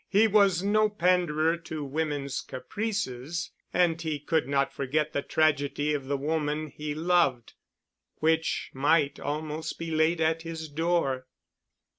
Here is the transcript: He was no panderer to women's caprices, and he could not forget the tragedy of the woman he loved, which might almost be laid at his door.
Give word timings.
He 0.09 0.27
was 0.27 0.63
no 0.63 0.89
panderer 0.89 1.57
to 1.57 1.83
women's 1.85 2.41
caprices, 2.41 3.51
and 3.71 4.01
he 4.01 4.17
could 4.17 4.47
not 4.47 4.73
forget 4.73 5.13
the 5.13 5.21
tragedy 5.21 5.93
of 5.93 6.05
the 6.07 6.17
woman 6.17 6.69
he 6.69 6.95
loved, 6.95 7.53
which 8.15 8.71
might 8.73 9.19
almost 9.19 9.77
be 9.77 9.91
laid 9.91 10.19
at 10.19 10.41
his 10.41 10.69
door. 10.69 11.27